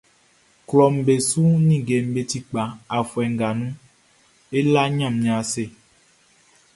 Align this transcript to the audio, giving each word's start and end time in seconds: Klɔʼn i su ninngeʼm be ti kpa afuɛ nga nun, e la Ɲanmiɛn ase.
Klɔʼn 0.67 0.95
i 1.15 1.17
su 1.29 1.43
ninngeʼm 1.67 2.05
be 2.13 2.21
ti 2.29 2.39
kpa 2.47 2.63
afuɛ 2.97 3.23
nga 3.33 3.47
nun, 3.57 3.73
e 4.57 4.59
la 4.73 4.81
Ɲanmiɛn 4.95 5.25
ase. 5.39 5.63